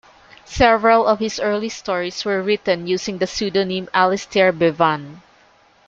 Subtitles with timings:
[0.45, 5.21] Several of his early stories were written using the pseudonym Alistair Bevan.